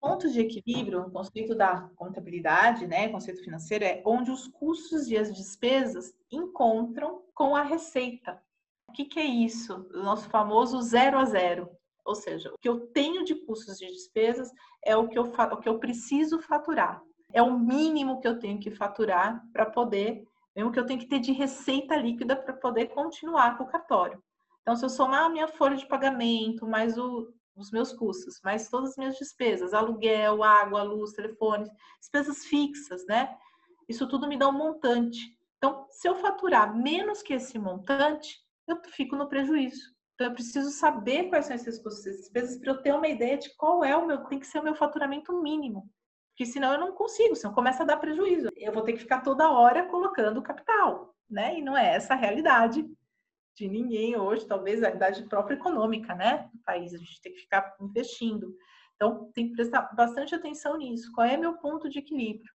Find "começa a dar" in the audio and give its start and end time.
47.52-47.96